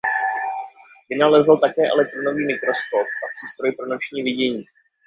[1.09, 4.65] Vynalezl také elektronový mikroskop a přístroj pro noční vidění.